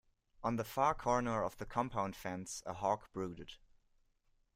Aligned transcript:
On 0.43 0.55
the 0.55 0.63
far 0.63 0.95
corner 0.95 1.43
of 1.43 1.57
the 1.57 1.65
compound 1.67 2.15
fence 2.15 2.63
a 2.65 2.73
hawk 2.73 3.13
brooded. 3.13 3.57